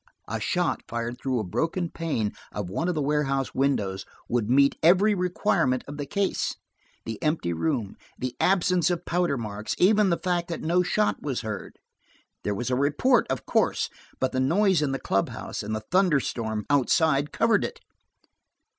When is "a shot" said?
0.27-0.81